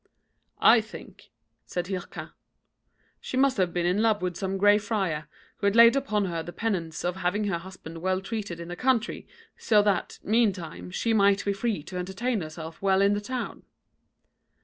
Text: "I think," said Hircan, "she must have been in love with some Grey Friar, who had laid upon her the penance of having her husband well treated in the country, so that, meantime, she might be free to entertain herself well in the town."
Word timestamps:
"I 0.63 0.81
think," 0.83 1.29
said 1.67 1.85
Hircan, 1.85 2.31
"she 3.19 3.37
must 3.37 3.57
have 3.57 3.71
been 3.71 3.85
in 3.85 4.01
love 4.01 4.23
with 4.23 4.35
some 4.35 4.57
Grey 4.57 4.79
Friar, 4.79 5.27
who 5.57 5.67
had 5.67 5.75
laid 5.75 5.95
upon 5.95 6.25
her 6.25 6.41
the 6.41 6.51
penance 6.51 7.05
of 7.05 7.17
having 7.17 7.43
her 7.43 7.59
husband 7.59 7.99
well 7.99 8.19
treated 8.19 8.59
in 8.59 8.69
the 8.69 8.75
country, 8.75 9.27
so 9.59 9.83
that, 9.83 10.17
meantime, 10.23 10.89
she 10.89 11.13
might 11.13 11.45
be 11.45 11.53
free 11.53 11.83
to 11.83 11.97
entertain 11.97 12.41
herself 12.41 12.81
well 12.81 12.99
in 13.03 13.13
the 13.13 13.21
town." 13.21 13.61